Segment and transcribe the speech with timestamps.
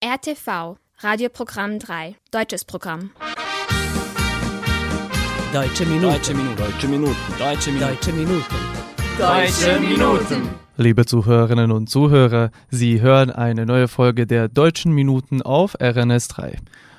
[0.00, 3.10] RTV, Radioprogramm 3, deutsches Programm.
[5.52, 6.02] Deutsche Minuten.
[6.02, 6.56] Deutsche Minuten.
[6.56, 7.16] Deutsche Minuten.
[7.36, 7.82] Deutsche Minuten.
[7.82, 8.44] Deutsche Minuten.
[9.18, 10.48] Deutsche Minuten.
[10.76, 16.58] Liebe Zuhörerinnen und Zuhörer, Sie hören eine neue Folge der Deutschen Minuten auf RNS 3.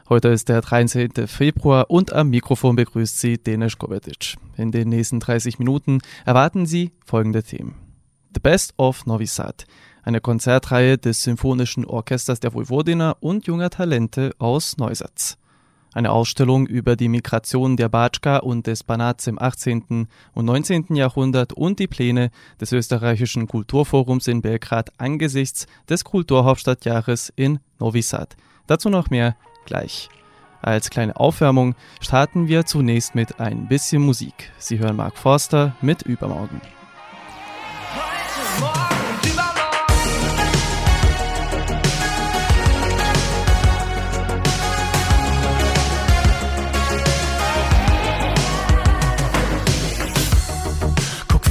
[0.10, 1.26] Heute ist der 13.
[1.28, 4.36] Februar und am Mikrofon begrüßt Sie Denis Kovetic.
[4.58, 7.76] In den nächsten 30 Minuten erwarten Sie folgende Themen.
[8.34, 9.66] The Best of Novi Sad,
[10.10, 15.38] eine Konzertreihe des Symphonischen Orchesters der Vojvodina und junger Talente aus Neusatz.
[15.94, 20.08] Eine Ausstellung über die Migration der Batschka und des Banats im 18.
[20.34, 20.96] und 19.
[20.96, 28.36] Jahrhundert und die Pläne des österreichischen Kulturforums in Belgrad angesichts des Kulturhauptstadtjahres in Novi Sad.
[28.66, 30.10] Dazu noch mehr gleich.
[30.62, 34.52] Als kleine Aufwärmung starten wir zunächst mit ein bisschen Musik.
[34.58, 36.62] Sie hören Mark Forster mit Übermorgen.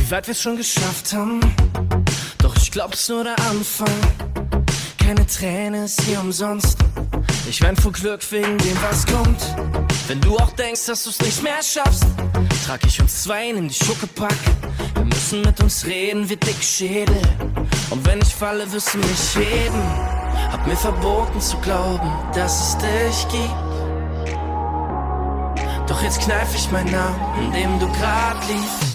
[0.09, 1.41] Wie weit wir's schon geschafft haben.
[2.39, 3.93] Doch ich glaub's nur der Anfang.
[4.99, 6.79] Keine Träne ist hier umsonst.
[7.49, 9.43] Ich wein vor Glück wegen dem, was kommt.
[10.07, 12.07] Wenn du auch denkst, dass du's nicht mehr schaffst,
[12.65, 14.37] trag ich uns zwei in die Schuckepack.
[14.95, 17.21] Wir müssen mit uns reden, wir dick Schädel.
[17.91, 19.83] Und wenn ich falle, wirst du mich heben.
[20.51, 23.55] Hab mir verboten zu glauben, dass es dich gibt.
[25.87, 28.88] Doch jetzt kneif ich meinen Namen, in dem du grad liegst.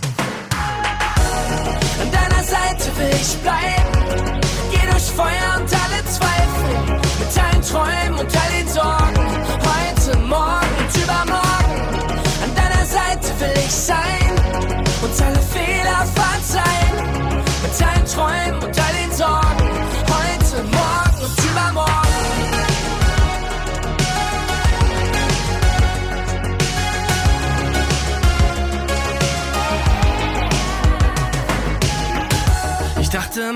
[2.97, 4.39] Will ich bleiben.
[4.71, 6.99] Geh durch Feuer und alle Zweifel.
[7.19, 9.23] Mit allen Träumen und all den Sorgen.
[9.69, 11.81] Heute, morgen und übermorgen.
[12.43, 14.52] An deiner Seite will ich sein.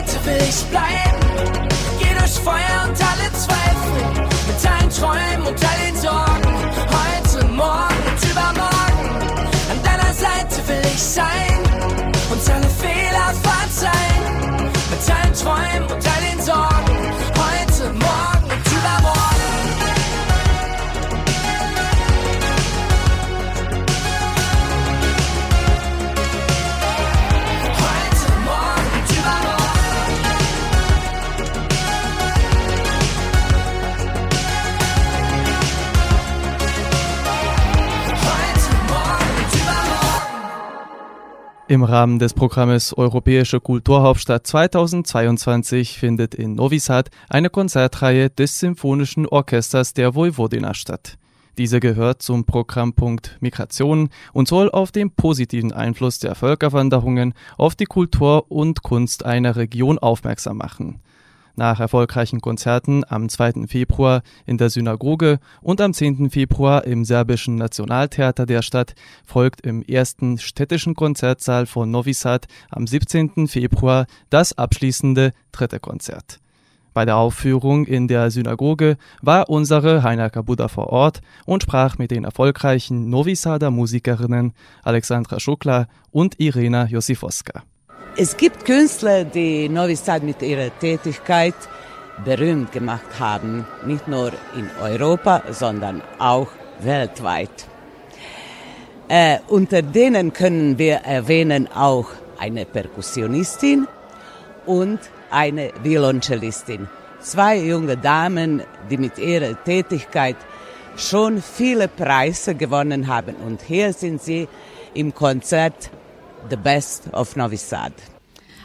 [0.00, 1.68] Bitte deiner will ich bleiben.
[1.98, 4.28] Geh durch Feuer und alle Zweifel.
[4.46, 5.49] Mit deinen Träumen
[41.70, 49.24] Im Rahmen des Programmes Europäische Kulturhauptstadt 2022 findet in Novi Sad eine Konzertreihe des Symphonischen
[49.24, 51.16] Orchesters der Vojvodina statt.
[51.58, 57.84] Diese gehört zum Programmpunkt Migration und soll auf den positiven Einfluss der Völkerwanderungen auf die
[57.84, 61.00] Kultur und Kunst einer Region aufmerksam machen.
[61.60, 63.66] Nach erfolgreichen Konzerten am 2.
[63.66, 66.30] Februar in der Synagoge und am 10.
[66.30, 68.94] Februar im serbischen Nationaltheater der Stadt
[69.26, 73.46] folgt im ersten städtischen Konzertsaal von Novi Sad am 17.
[73.46, 76.40] Februar das abschließende dritte Konzert.
[76.94, 82.10] Bei der Aufführung in der Synagoge war unsere Heiner Kabuda vor Ort und sprach mit
[82.10, 87.64] den erfolgreichen Novi Sader Musikerinnen Alexandra Schukla und Irena Josifowska.
[88.22, 91.54] Es gibt Künstler, die Novi Sad mit ihrer Tätigkeit
[92.22, 96.48] berühmt gemacht haben, nicht nur in Europa, sondern auch
[96.82, 97.66] weltweit.
[99.08, 102.08] Äh, unter denen können wir erwähnen auch
[102.38, 103.88] eine Perkussionistin
[104.66, 104.98] und
[105.30, 106.90] eine Violoncellistin.
[107.20, 110.36] Zwei junge Damen, die mit ihrer Tätigkeit
[110.94, 113.36] schon viele Preise gewonnen haben.
[113.46, 114.46] Und hier sind sie
[114.92, 115.90] im Konzert
[116.48, 117.92] The Best of Novi Sad.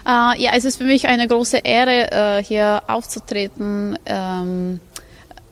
[0.06, 4.80] Äh, ja, es ist für mich eine große Ehre, äh, hier aufzutreten ähm,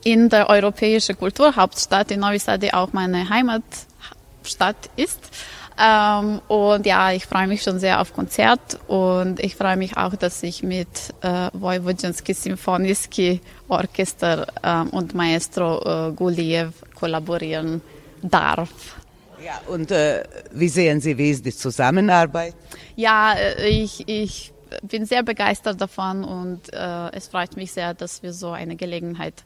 [0.03, 5.19] in der europäischen Kulturhauptstadt in Novi Sad, die auch meine Heimatstadt ist.
[5.79, 10.15] Ähm, und ja, ich freue mich schon sehr auf Konzert und ich freue mich auch,
[10.15, 10.87] dass ich mit
[11.21, 17.81] äh, Vojvodinski Symphoniski Orchester ähm, und Maestro äh, Guliev kollaborieren
[18.21, 18.69] darf.
[19.43, 22.55] Ja, und äh, wie sehen Sie, wie ist die Zusammenarbeit?
[22.95, 28.23] Ja, äh, ich, ich bin sehr begeistert davon und äh, es freut mich sehr, dass
[28.23, 29.43] wir so eine Gelegenheit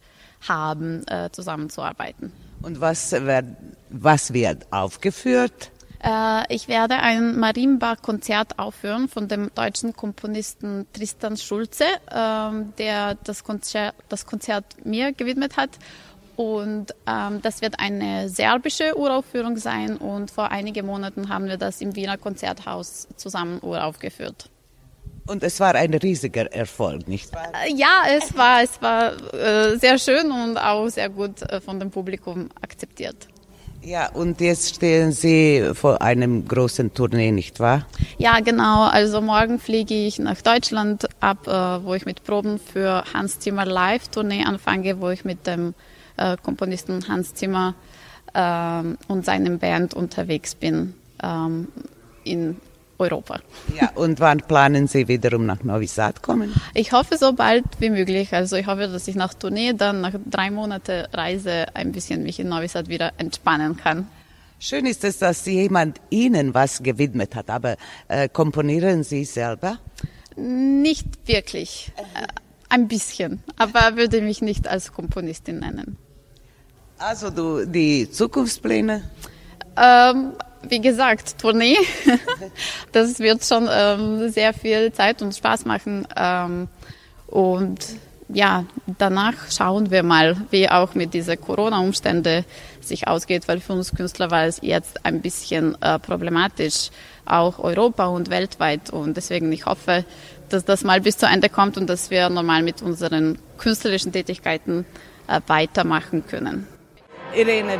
[0.48, 2.32] haben, äh, zusammenzuarbeiten.
[2.62, 3.46] Und was wird,
[3.90, 5.72] was wird aufgeführt?
[6.04, 13.44] Äh, ich werde ein Marienbach-Konzert aufführen von dem deutschen Komponisten Tristan Schulze, ähm, der das
[13.44, 15.72] Konzert, das Konzert mir gewidmet hat.
[16.38, 21.82] Und ähm, das wird eine serbische Uraufführung sein und vor einigen Monaten haben wir das
[21.82, 24.48] im Wiener Konzerthaus zusammen uraufgeführt.
[25.26, 27.52] Und es war ein riesiger Erfolg, nicht wahr?
[27.66, 31.80] Äh, ja, es war, es war äh, sehr schön und auch sehr gut äh, von
[31.80, 33.28] dem Publikum akzeptiert.
[33.82, 37.88] Ja, und jetzt stehen Sie vor einem großen Tournee, nicht wahr?
[38.20, 38.84] Ja, genau.
[38.84, 43.66] Also morgen fliege ich nach Deutschland ab, äh, wo ich mit Proben für Hans Zimmer
[43.66, 45.74] Live Tournee anfange, wo ich mit dem
[46.18, 47.76] äh, Komponisten Hans Zimmer
[48.34, 50.94] ähm, und seinem Band unterwegs bin
[51.24, 51.68] ähm,
[52.24, 52.58] in
[53.00, 53.40] Europa.
[53.80, 56.54] Ja, und wann planen Sie wiederum nach Novi Sad kommen?
[56.74, 58.34] Ich hoffe so bald wie möglich.
[58.34, 62.40] Also ich hoffe, dass ich nach Tournee dann nach drei Monaten Reise ein bisschen mich
[62.40, 64.08] in Novi Sad wieder entspannen kann.
[64.60, 67.78] Schön ist es, dass jemand Ihnen was gewidmet hat, aber
[68.08, 69.78] äh, komponieren Sie selber?
[70.36, 71.92] Nicht wirklich.
[71.96, 72.26] Äh,
[72.70, 75.98] ein bisschen, aber würde mich nicht als Komponistin nennen.
[77.00, 79.04] Also du, die Zukunftspläne?
[79.80, 80.34] Ähm,
[80.64, 81.78] wie gesagt, Tournee.
[82.92, 86.08] das wird schon ähm, sehr viel Zeit und Spaß machen.
[86.16, 86.68] Ähm,
[87.28, 87.80] und
[88.30, 88.66] ja,
[88.98, 92.44] danach schauen wir mal, wie auch mit diesen Corona-Umständen
[92.82, 96.90] sich ausgeht, weil für uns Künstler war es jetzt ein bisschen äh, problematisch,
[97.26, 98.90] auch Europa und weltweit.
[98.90, 100.04] Und deswegen ich hoffe,
[100.50, 104.86] dass das mal bis zu Ende kommt und dass wir normal mit unseren künstlerischen Tätigkeiten
[105.28, 106.68] äh, weitermachen können.
[107.38, 107.78] Irene,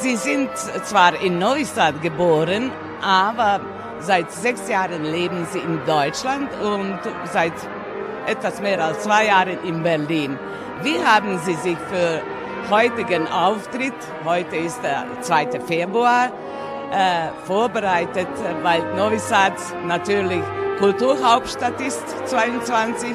[0.00, 0.50] Sie sind
[0.84, 2.70] zwar in Neustadt geboren,
[3.02, 3.60] aber
[3.98, 6.98] seit sechs Jahren leben Sie in Deutschland und
[7.32, 7.54] seit
[8.26, 10.38] etwas mehr als zwei Jahren in Berlin.
[10.82, 12.22] Wie haben Sie sich für
[12.70, 13.94] heutigen Auftritt,
[14.24, 15.60] heute ist der 2.
[15.66, 16.30] Februar,
[16.92, 18.28] äh, vorbereitet,
[18.62, 19.18] weil Novi
[19.86, 20.42] natürlich
[20.78, 23.14] Kulturhauptstadt ist, 22.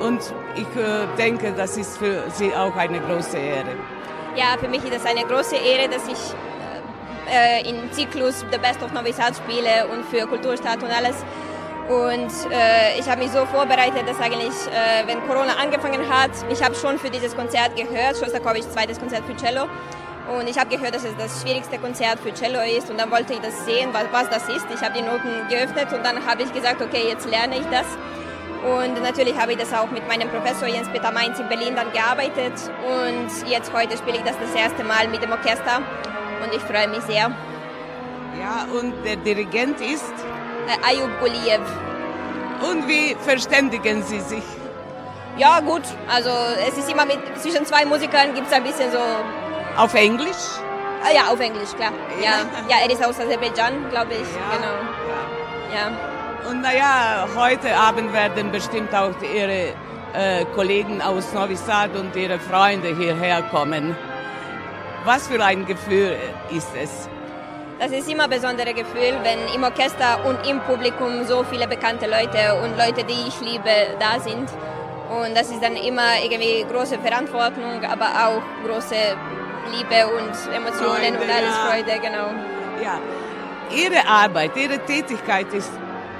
[0.00, 0.20] Und
[0.54, 3.74] ich äh, denke, das ist für Sie auch eine große Ehre.
[4.38, 6.32] Ja, für mich ist es eine große Ehre, dass ich
[7.28, 11.16] äh, in Zyklus The Best of Novi Sad spiele und für Kulturstadt und alles.
[11.88, 16.62] Und äh, ich habe mich so vorbereitet, dass eigentlich, äh, wenn Corona angefangen hat, ich
[16.62, 19.64] habe schon für dieses Konzert gehört, Shostakovich zweites Konzert für Cello.
[20.32, 22.88] Und ich habe gehört, dass es das schwierigste Konzert für Cello ist.
[22.90, 24.66] Und dann wollte ich das sehen, was, was das ist.
[24.72, 27.86] Ich habe die Noten geöffnet und dann habe ich gesagt, okay, jetzt lerne ich das.
[28.64, 32.54] Und natürlich habe ich das auch mit meinem Professor Jens-Peter Mainz in Berlin dann gearbeitet.
[32.84, 35.80] Und jetzt heute spiele ich das das erste Mal mit dem Orchester.
[36.42, 37.30] Und ich freue mich sehr.
[38.38, 40.12] Ja, und der Dirigent ist?
[40.66, 41.60] Äh, Ayub Guliev.
[42.68, 44.42] Und wie verständigen Sie sich?
[45.36, 45.82] Ja, gut.
[46.12, 46.30] Also
[46.66, 48.98] es ist immer mit, zwischen zwei Musikern gibt es ein bisschen so...
[49.76, 50.58] Auf Englisch?
[51.04, 51.92] Ah, ja, auf Englisch, klar.
[52.20, 54.20] Ja, ja er ist aus Aserbaidschan, glaube ich.
[54.20, 54.56] Ja.
[54.56, 54.74] Genau.
[55.72, 56.17] Ja.
[56.46, 59.74] Und naja, heute Abend werden bestimmt auch Ihre
[60.14, 63.96] äh, Kollegen aus Novi Sad und Ihre Freunde hierher kommen.
[65.04, 66.16] Was für ein Gefühl
[66.50, 67.08] ist es?
[67.78, 72.06] Das ist immer ein besonderes Gefühl, wenn im Orchester und im Publikum so viele bekannte
[72.06, 74.48] Leute und Leute, die ich liebe, da sind.
[75.10, 79.16] Und das ist dann immer irgendwie große Verantwortung, aber auch große
[79.72, 81.70] Liebe und Emotionen Freude, und alles ja.
[81.70, 82.30] Freude, genau.
[82.82, 82.98] Ja,
[83.70, 85.70] Ihre Arbeit, Ihre Tätigkeit ist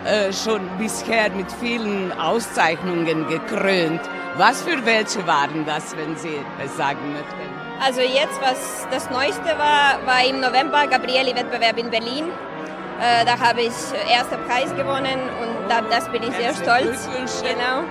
[0.05, 4.01] äh, schon bisher mit vielen Auszeichnungen gekrönt.
[4.37, 7.59] Was für welche waren das, wenn Sie es sagen möchten?
[7.81, 12.25] Also jetzt, was das Neueste war, war im November Gabrieli-Wettbewerb in Berlin.
[13.01, 13.75] Äh, da habe ich
[14.13, 17.09] ersten Preis gewonnen und da, das bin ich sehr stolz.
[17.43, 17.85] Genau.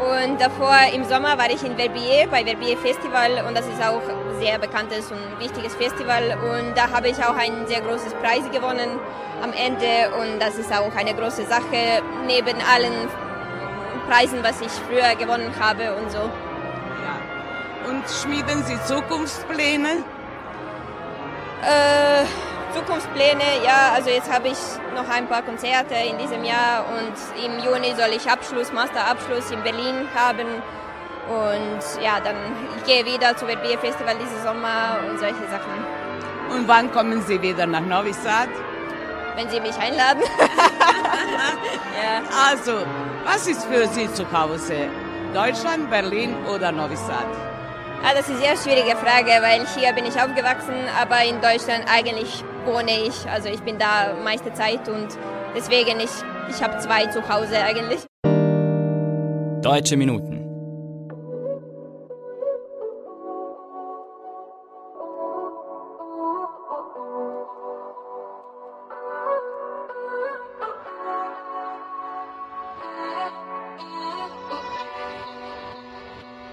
[0.00, 4.00] Und davor im Sommer war ich in Verbier bei Verbier Festival und das ist auch
[4.00, 8.50] ein sehr bekanntes und wichtiges Festival und da habe ich auch ein sehr großes Preis
[8.50, 8.98] gewonnen
[9.42, 13.08] am Ende und das ist auch eine große Sache neben allen
[14.08, 16.18] Preisen, was ich früher gewonnen habe und so.
[16.18, 17.90] Ja.
[17.90, 20.02] Und schmieden Sie Zukunftspläne?
[21.62, 22.24] Äh,
[22.72, 24.58] Zukunftspläne, ja, also jetzt habe ich
[24.94, 29.62] noch ein paar Konzerte in diesem Jahr und im Juni soll ich Abschluss, Masterabschluss in
[29.62, 30.46] Berlin haben.
[31.28, 32.36] Und ja, dann
[32.76, 35.84] ich gehe wieder zu Verbier Festival diesen Sommer und solche Sachen.
[36.50, 38.48] Und wann kommen Sie wieder nach Novi Sad?
[39.40, 40.22] wenn Sie mich einladen.
[42.02, 42.22] ja.
[42.50, 42.84] Also,
[43.24, 44.88] was ist für Sie zu Hause?
[45.34, 47.26] Deutschland, Berlin oder Novi Sad?
[48.02, 51.84] Ah, das ist eine sehr schwierige Frage, weil hier bin ich aufgewachsen, aber in Deutschland
[51.90, 53.28] eigentlich wohne ich.
[53.28, 55.08] Also ich bin da meiste Zeit und
[55.54, 56.10] deswegen ich,
[56.48, 58.00] ich habe zwei zu Hause eigentlich.
[59.62, 60.40] Deutsche Minuten.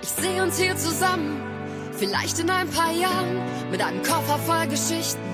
[0.01, 1.41] Ich sehe uns hier zusammen,
[1.93, 5.26] vielleicht in ein paar Jahren, mit einem Koffer voll Geschichten,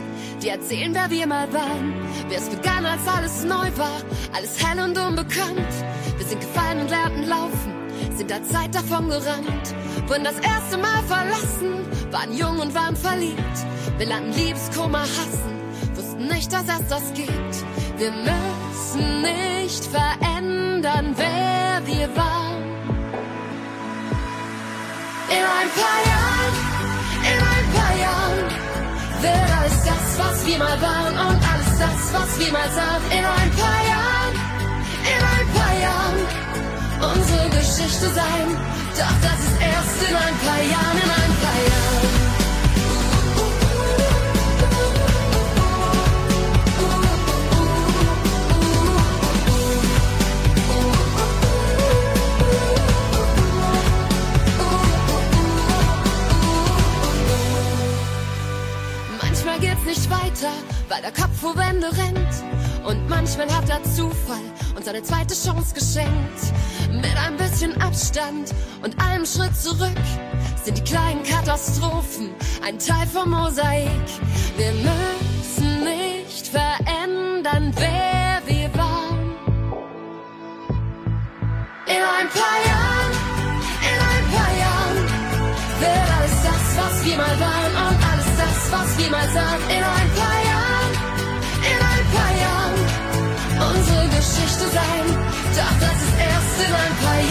[0.44, 1.94] die erzählen, wer wir mal waren.
[2.28, 4.02] Wer es begann, als alles neu war,
[4.34, 5.74] alles hell und unbekannt.
[6.18, 7.74] Wir sind gefallen und lernten laufen,
[8.16, 9.74] sind der Zeit davon gerannt.
[10.08, 13.58] Wurden das erste Mal verlassen, waren jung und waren verliebt.
[13.98, 15.62] Wir lernten Liebeskummer hassen,
[15.96, 17.56] wussten nicht, dass es das gibt.
[17.98, 22.64] Wir müssen nicht verändern, wer wir waren.
[25.30, 26.23] In ein paar Jahren,
[29.64, 33.04] alles das, was wir mal waren und alles das, was wir mal sahen.
[33.12, 34.36] In ein paar Jahren,
[35.14, 36.20] in ein paar Jahren
[37.14, 38.48] unsere Geschichte sein.
[38.98, 40.93] Doch das ist erst in ein paar Jahren,
[61.84, 62.86] Wände rennt.
[62.86, 64.42] Und manchmal hat der Zufall
[64.76, 66.54] uns eine zweite Chance geschenkt.
[66.92, 69.92] Mit ein bisschen Abstand und einem Schritt zurück
[70.64, 72.30] sind die kleinen Katastrophen
[72.66, 73.90] ein Teil vom Mosaik.
[74.58, 79.34] Wir müssen nicht verändern, wer wir waren.
[81.86, 83.12] In ein paar Jahren,
[83.82, 84.98] in ein paar Jahren
[85.80, 89.62] wird alles das, was wir mal waren und alles das, was wir mal sahen.
[89.70, 90.13] In ein
[94.24, 95.06] Geschichte sein.
[95.54, 97.23] Doch das ist erst in ein paar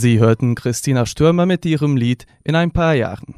[0.00, 3.34] Sie hörten Christina Stürmer mit ihrem Lied In ein paar Jahren.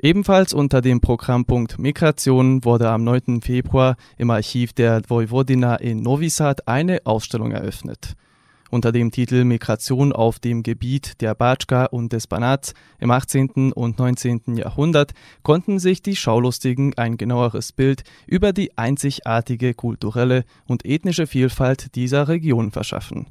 [0.00, 3.40] Ebenfalls unter dem Programmpunkt Migration wurde am 9.
[3.42, 8.14] Februar im Archiv der Vojvodina in Novi Sad eine Ausstellung eröffnet.
[8.70, 13.72] Unter dem Titel Migration auf dem Gebiet der Batschka und des Banats im 18.
[13.72, 14.54] und 19.
[14.54, 21.96] Jahrhundert konnten sich die Schaulustigen ein genaueres Bild über die einzigartige kulturelle und ethnische Vielfalt
[21.96, 23.26] dieser Region verschaffen.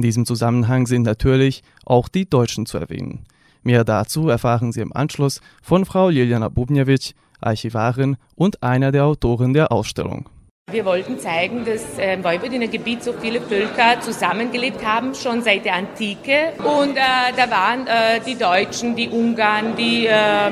[0.00, 3.26] In diesem Zusammenhang sind natürlich auch die Deutschen zu erwähnen.
[3.62, 9.52] Mehr dazu erfahren Sie im Anschluss von Frau Liljana Bubnjevic, Archivarin und einer der Autoren
[9.52, 10.26] der Ausstellung.
[10.72, 15.74] Wir wollten zeigen, dass äh, im Vojvodina-Gebiet so viele Völker zusammengelebt haben, schon seit der
[15.74, 16.54] Antike.
[16.60, 20.50] Und äh, da waren äh, die Deutschen, die Ungarn, die äh,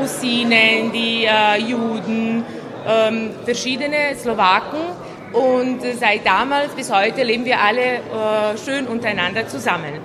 [0.00, 2.44] Russinen, die äh, Juden,
[2.88, 4.80] ähm, verschiedene Slowaken.
[5.36, 8.00] Und äh, seit damals bis heute leben wir alle äh,
[8.64, 10.00] schön untereinander zusammen.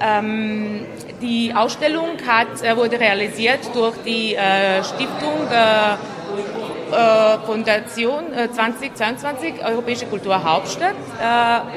[0.00, 0.84] Ähm,
[1.22, 4.36] die Ausstellung hat, äh, wurde realisiert durch die
[4.82, 5.46] Stiftung
[7.44, 10.96] Fondation äh, 2022 Europäische Kulturhauptstadt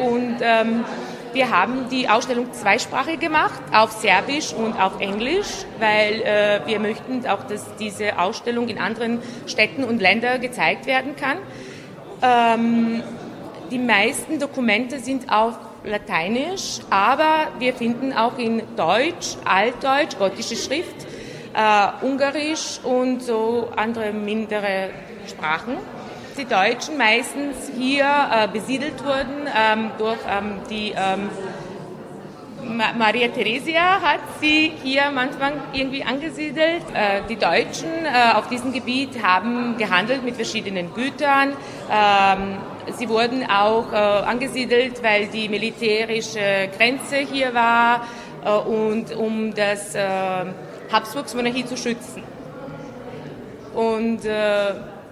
[0.01, 0.85] und ähm,
[1.33, 7.43] wir haben die Ausstellung zweisprachig gemacht, auf Serbisch und auf Englisch, weil wir möchten auch,
[7.43, 11.37] dass diese Ausstellung in anderen Städten und Ländern gezeigt werden kann.
[12.21, 13.01] Ähm,
[13.71, 21.07] die meisten Dokumente sind auf Lateinisch, aber wir finden auch in Deutsch, Altdeutsch, gotische Schrift,
[21.53, 24.91] äh, Ungarisch und so andere mindere
[25.27, 25.77] Sprachen.
[26.37, 31.29] Die Deutschen meistens hier äh, besiedelt wurden ähm, durch ähm, die ähm,
[32.63, 36.83] Ma Maria Theresia hat sie hier manchmal irgendwie angesiedelt.
[36.93, 41.53] Äh, die Deutschen äh, auf diesem Gebiet haben gehandelt mit verschiedenen Gütern.
[41.93, 42.57] Ähm,
[42.97, 48.07] sie wurden auch äh, angesiedelt, weil die militärische Grenze hier war
[48.45, 50.01] äh, und um das äh,
[50.91, 52.23] Habsburgsmonarchie zu schützen.
[53.75, 54.21] Und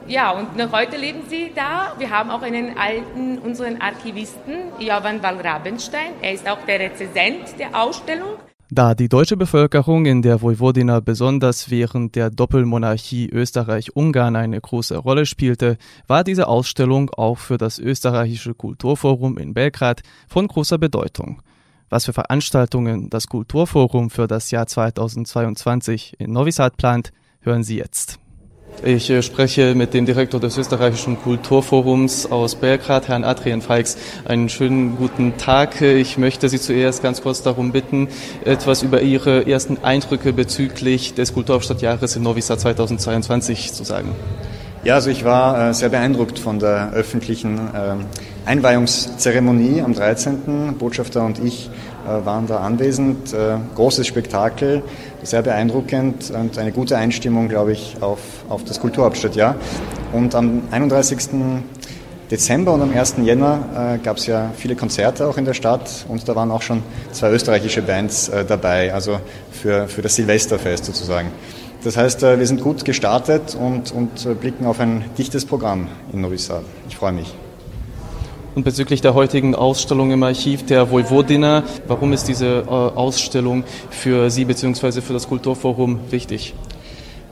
[0.07, 1.93] ja, und noch heute leben sie da.
[1.97, 6.11] Wir haben auch einen alten, unseren Archivisten, Jovan Wallrabenstein.
[6.21, 8.37] Er ist auch der Rezensent der Ausstellung.
[8.71, 15.25] Da die deutsche Bevölkerung in der Vojvodina besonders während der Doppelmonarchie Österreich-Ungarn eine große Rolle
[15.25, 21.41] spielte, war diese Ausstellung auch für das österreichische Kulturforum in Belgrad von großer Bedeutung.
[21.89, 27.11] Was für Veranstaltungen das Kulturforum für das Jahr 2022 in Novi Sad plant,
[27.41, 28.19] hören Sie jetzt.
[28.83, 33.97] Ich äh, spreche mit dem Direktor des österreichischen Kulturforums aus Belgrad, Herrn Adrian Feix.
[34.25, 35.81] Einen schönen guten Tag.
[35.81, 38.07] Ich möchte Sie zuerst ganz kurz darum bitten,
[38.45, 44.15] etwas über Ihre ersten Eindrücke bezüglich des Kulturhauptstadtjahres in Novi Sad 2022 zu sagen.
[44.85, 47.95] Ja, also ich war äh, sehr beeindruckt von der öffentlichen äh,
[48.45, 50.75] Einweihungszeremonie am 13.
[50.79, 51.69] Botschafter und ich
[52.05, 53.33] waren da anwesend.
[53.33, 54.81] Äh, großes Spektakel,
[55.23, 59.55] sehr beeindruckend und eine gute Einstimmung, glaube ich, auf, auf das Kulturhauptstadtjahr.
[60.13, 61.29] Und am 31.
[62.31, 63.15] Dezember und am 1.
[63.23, 66.61] Jänner äh, gab es ja viele Konzerte auch in der Stadt und da waren auch
[66.61, 69.19] schon zwei österreichische Bands äh, dabei, also
[69.51, 71.31] für, für das Silvesterfest sozusagen.
[71.83, 75.87] Das heißt, äh, wir sind gut gestartet und, und äh, blicken auf ein dichtes Programm
[76.13, 76.63] in Novi Sad.
[76.87, 77.33] Ich freue mich.
[78.55, 84.31] Und bezüglich der heutigen Ausstellung im Archiv der Vojvodina, warum ist diese äh, Ausstellung für
[84.31, 85.01] Sie bzw.
[85.01, 86.55] für das Kulturforum wichtig?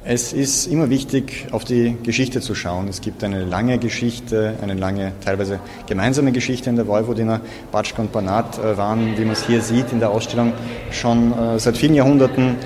[0.06, 2.88] Es ist immer wichtig, auf die Geschichte zu schauen.
[2.88, 7.42] Es gibt eine lange Geschichte, eine lange, teilweise gemeinsame Geschichte in der Vojvodina.
[7.72, 10.54] Batschka und Banat äh, waren, wie man es hier sieht in der Ausstellung,
[10.92, 12.58] schon äh, seit vielen Jahrhunderten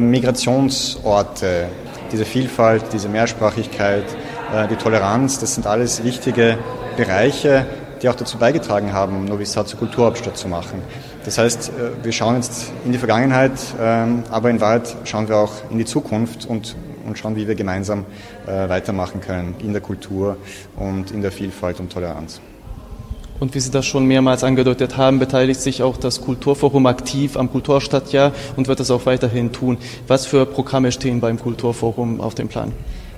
[0.00, 1.68] Migrationsorte.
[2.10, 4.04] Diese Vielfalt, diese Mehrsprachigkeit,
[4.68, 6.58] die Toleranz, das sind alles wichtige
[6.96, 7.66] Bereiche,
[8.02, 10.82] die auch dazu beigetragen haben, Novi Sad zur Kulturhauptstadt zu machen.
[11.24, 15.36] Das heißt, äh, wir schauen jetzt in die Vergangenheit, ähm, aber in Wahrheit schauen wir
[15.36, 16.76] auch in die Zukunft und,
[17.06, 18.06] und schauen, wie wir gemeinsam
[18.46, 20.36] äh, weitermachen können in der Kultur
[20.76, 22.40] und in der Vielfalt und Toleranz.
[23.38, 27.50] Und wie Sie das schon mehrmals angedeutet haben, beteiligt sich auch das Kulturforum aktiv am
[27.50, 29.78] Kulturstadtjahr und wird das auch weiterhin tun.
[30.06, 32.72] Was für Programme stehen beim Kulturforum auf dem Plan?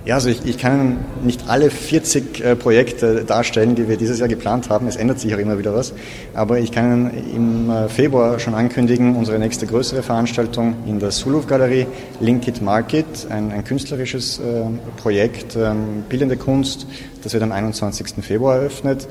[0.05, 4.27] Ja, also ich, ich kann nicht alle 40 äh, Projekte darstellen, die wir dieses Jahr
[4.27, 4.85] geplant haben.
[4.87, 5.93] Es ändert sich auch immer wieder was.
[6.33, 11.47] Aber ich kann im äh, Februar schon ankündigen, unsere nächste größere Veranstaltung in der Suluf
[11.47, 11.87] Galerie,
[12.19, 14.65] Link Market, ein, ein künstlerisches äh,
[14.97, 16.85] Projekt, ähm, bildende Kunst,
[17.23, 18.25] das wird am 21.
[18.25, 19.07] Februar eröffnet.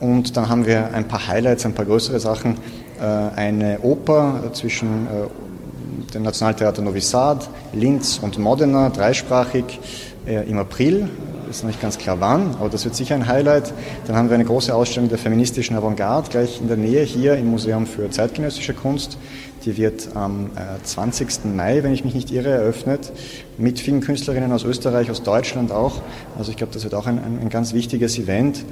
[0.00, 2.56] Und dann haben wir ein paar Highlights, ein paar größere Sachen.
[3.00, 9.78] Äh, eine Oper zwischen äh, dem Nationaltheater Novi Sad, Linz und Modena, dreisprachig
[10.26, 11.08] im April.
[11.50, 13.74] Ist noch nicht ganz klar wann, aber das wird sicher ein Highlight.
[14.06, 17.50] Dann haben wir eine große Ausstellung der feministischen Avantgarde gleich in der Nähe hier im
[17.50, 19.18] Museum für zeitgenössische Kunst.
[19.64, 20.50] Die wird am
[20.82, 21.28] 20.
[21.28, 23.12] Äh, Mai, wenn ich mich nicht irre, eröffnet,
[23.58, 26.00] mit vielen Künstlerinnen aus Österreich, aus Deutschland auch.
[26.38, 28.64] Also ich glaube, das wird auch ein, ein, ein ganz wichtiges Event.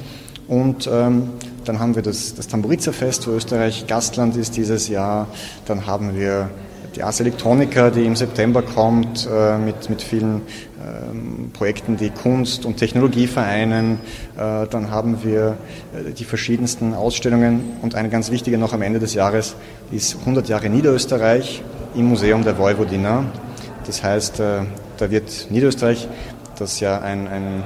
[0.49, 1.31] Und ähm,
[1.65, 5.29] dann haben wir das, das Tamburiza-Fest, wo Österreich Gastland ist dieses Jahr.
[5.67, 6.51] Dann haben wir
[6.97, 10.43] die Ars Electronica, die im September kommt, äh, mit, mit vielen
[11.53, 13.99] Projekten, die Kunst und Technologie vereinen.
[14.37, 15.59] Äh, dann haben wir
[15.95, 19.57] äh, die verschiedensten Ausstellungen und eine ganz wichtige noch am Ende des Jahres
[19.93, 21.63] ist 100 Jahre Niederösterreich
[21.95, 23.25] im Museum der Vojvodina.
[23.87, 24.63] Das heißt, äh,
[24.97, 26.09] da wird Niederösterreich,
[26.59, 27.63] das ja ein, ein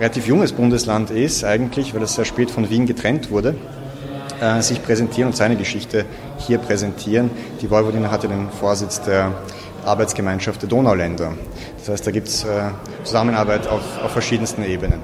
[0.00, 3.54] relativ junges Bundesland ist eigentlich, weil es sehr spät von Wien getrennt wurde,
[4.60, 6.04] sich präsentieren und seine Geschichte
[6.36, 7.30] hier präsentieren.
[7.62, 9.32] Die Vojvodina hatte den Vorsitz der
[9.86, 11.32] Arbeitsgemeinschaft der Donauländer.
[11.78, 12.70] Das heißt, da gibt es äh,
[13.04, 15.00] Zusammenarbeit auf, auf verschiedensten Ebenen.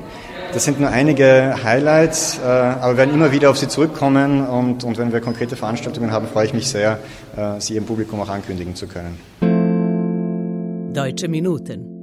[0.52, 4.84] Das sind nur einige Highlights, äh, aber wir werden immer wieder auf Sie zurückkommen und,
[4.84, 6.98] und wenn wir konkrete Veranstaltungen haben, freue ich mich sehr,
[7.36, 9.18] äh, sie Ihrem Publikum auch ankündigen zu können.
[10.92, 12.01] Deutsche Minuten.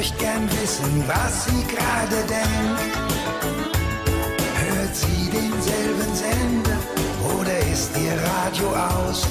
[0.00, 2.96] möchte gern wissen, was sie gerade denkt.
[4.54, 6.78] Hört sie denselben Sender
[7.38, 9.26] oder ist ihr Radio aus?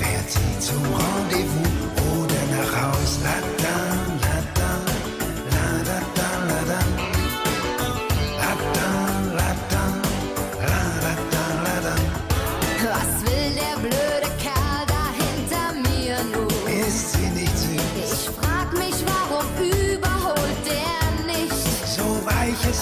[0.00, 1.68] Fährt sie zum Rendezvous
[2.16, 3.55] oder nach Ausland?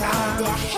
[0.04, 0.73] Tag.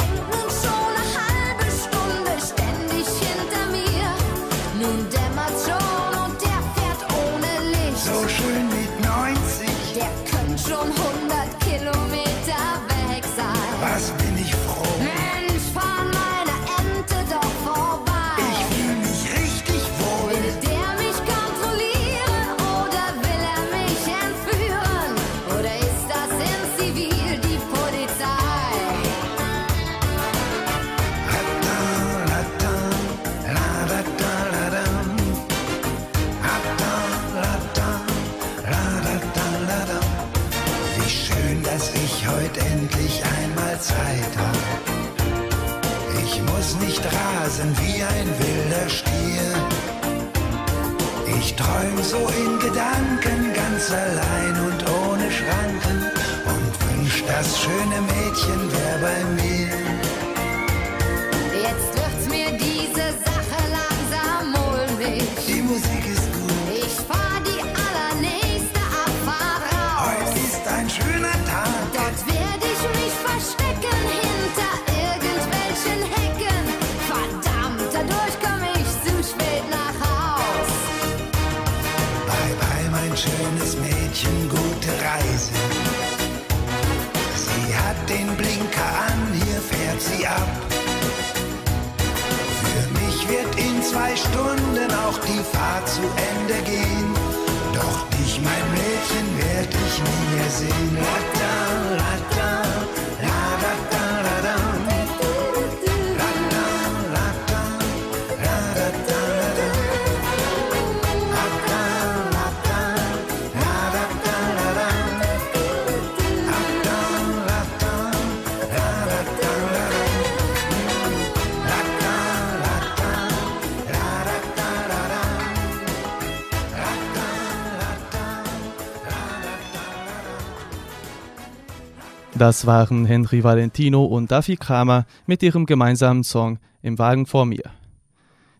[132.38, 137.62] Das waren Henry Valentino und Duffy Kramer mit ihrem gemeinsamen Song Im Wagen vor mir.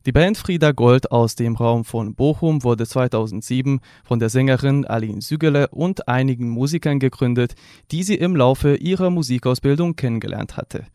[0.06, 5.20] Die Band Frieda Gold aus dem Raum von Bochum wurde 2007 von der Sängerin Aline
[5.20, 7.54] Sügele und einigen Musikern gegründet,
[7.90, 10.86] die sie im Laufe ihrer Musikausbildung kennengelernt hatte.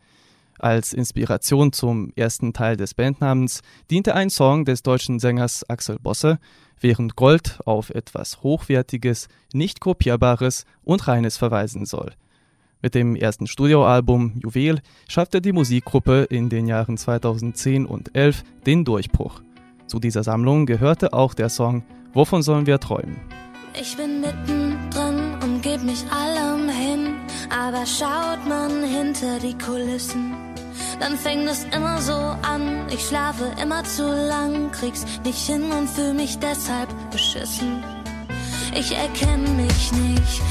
[0.58, 6.40] Als Inspiration zum ersten Teil des Bandnamens diente ein Song des deutschen Sängers Axel Bosse,
[6.80, 12.10] während Gold auf etwas Hochwertiges, nicht Kopierbares und Reines verweisen soll–
[12.82, 18.84] mit dem ersten Studioalbum Juwel schaffte die Musikgruppe in den Jahren 2010 und 11 den
[18.84, 19.40] Durchbruch.
[19.86, 23.16] Zu dieser Sammlung gehörte auch der Song Wovon sollen wir träumen?
[23.80, 27.14] Ich bin mittendrin und geb mich allem hin,
[27.48, 30.34] aber schaut man hinter die Kulissen,
[31.00, 32.86] dann fängt es immer so an.
[32.92, 37.82] Ich schlafe immer zu lang, krieg's nicht hin und fühl mich deshalb beschissen.
[38.74, 40.42] Ich erkenne mich nicht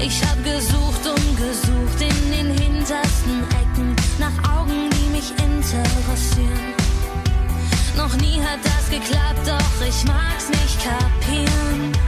[0.00, 6.74] Ich hab gesucht und gesucht in den hintersten Ecken nach Augen, die mich interessieren.
[7.96, 12.07] Noch nie hat das geklappt, doch ich mag's nicht kapieren.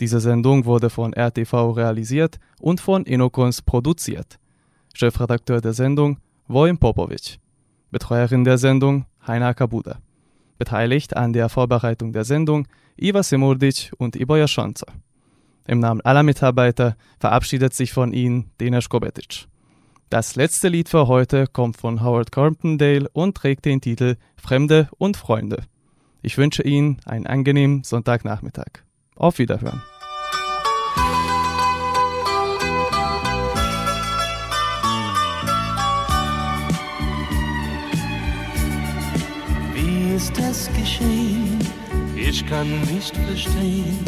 [0.00, 4.38] Diese Sendung wurde von RTV realisiert und von Inokons produziert.
[4.94, 7.38] Chefredakteur der Sendung Vojin Popovic.
[7.90, 9.98] Betreuerin der Sendung Heina Kabuda.
[10.58, 14.86] Beteiligt an der Vorbereitung der Sendung Iva Simurdic und Iboja Schonza.
[15.66, 19.48] Im Namen aller Mitarbeiter verabschiedet sich von Ihnen Denis Kobetic.
[20.08, 25.16] Das letzte Lied für heute kommt von Howard Carpendale und trägt den Titel Fremde und
[25.16, 25.64] Freunde.
[26.22, 28.85] Ich wünsche Ihnen einen angenehmen Sonntagnachmittag.
[29.16, 29.82] Auf Wiederhören.
[39.74, 41.58] Wie ist das geschehen?
[42.14, 44.04] Ich kann nicht verstehen,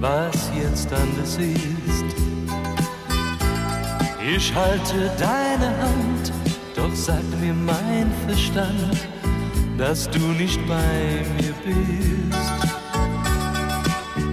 [0.00, 2.04] was jetzt anders ist.
[4.36, 6.32] Ich halte deine Hand,
[6.76, 9.08] doch sag mir mein Verstand,
[9.78, 12.69] dass du nicht bei mir bist.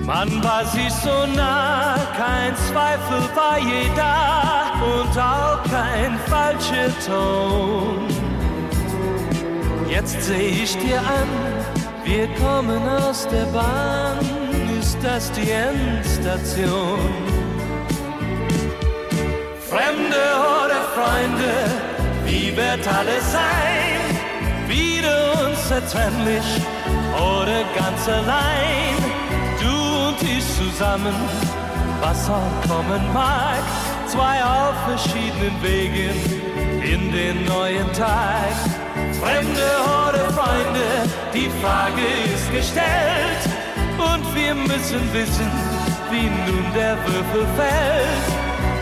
[0.08, 8.08] Man war sich so nah, kein Zweifel war je da und auch kein falscher Ton.
[9.90, 11.28] Jetzt seh ich dir an,
[12.06, 14.20] wir kommen aus der Bahn,
[14.80, 17.00] ist das die Endstation?
[19.70, 20.24] Fremde
[20.64, 21.54] oder Freunde,
[22.24, 24.00] wie wird alles sein?
[24.70, 26.46] Wieder unzertrennlich
[27.14, 29.17] oder ganz allein?
[30.22, 31.14] Ich zusammen,
[32.02, 33.62] was auch kommen mag,
[34.08, 36.18] zwei auf verschiedenen Wegen
[36.82, 38.56] in den neuen Tag.
[39.22, 39.70] Fremde
[40.08, 40.88] oder Freunde,
[41.34, 42.02] die Frage
[42.34, 43.44] ist gestellt
[43.98, 45.52] und wir müssen wissen,
[46.10, 48.28] wie nun der Würfel fällt.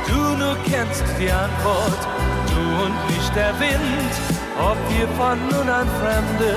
[0.08, 2.00] Du nur kennst die Antwort,
[2.48, 4.13] du und nicht der Wind,
[4.58, 6.56] ob wir von nun an Fremde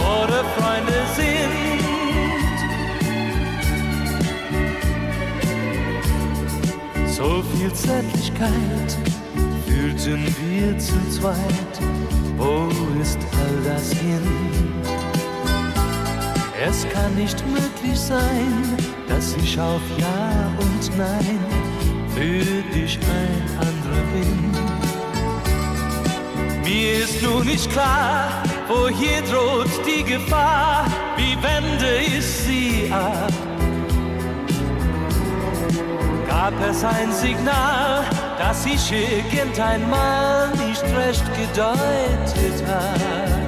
[0.00, 1.91] oder Freunde sind.
[7.22, 8.98] So viel Zärtlichkeit
[9.68, 11.74] fühlten wir zu zweit,
[12.36, 12.68] wo
[13.00, 14.20] ist all das hin?
[16.60, 18.76] Es kann nicht möglich sein,
[19.08, 21.38] dass ich auf Ja und Nein
[22.16, 22.44] für
[22.76, 24.50] dich ein anderer bin.
[26.64, 33.51] Mir ist nur nicht klar, wo hier droht die Gefahr, wie wende ich sie ab.
[36.42, 38.02] Gab es ein Signal,
[38.36, 43.46] das ich irgendeinmal nicht recht gedeutet habe?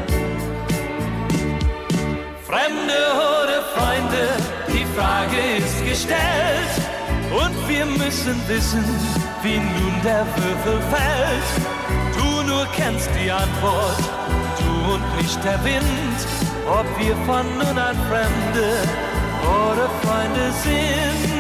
[2.47, 4.29] Fremde oder Freunde,
[4.69, 6.75] die Frage ist gestellt
[7.33, 8.85] und wir müssen wissen,
[9.43, 11.51] wie nun der Würfel fällt.
[12.17, 14.05] Du nur kennst die Antwort,
[14.57, 16.19] du und nicht der Wind,
[16.69, 18.71] ob wir von nun an Fremde
[19.43, 21.34] oder Freunde sind.